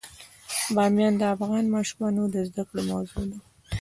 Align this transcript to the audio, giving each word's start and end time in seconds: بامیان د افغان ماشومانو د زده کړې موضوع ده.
بامیان 0.75 1.13
د 1.17 1.23
افغان 1.35 1.65
ماشومانو 1.75 2.23
د 2.33 2.35
زده 2.49 2.63
کړې 2.69 2.81
موضوع 2.91 3.23
ده. 3.31 3.37